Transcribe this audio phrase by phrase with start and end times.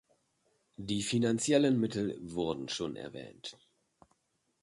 [0.77, 3.59] Die finanziellen Mittel wurden schon erwähnt.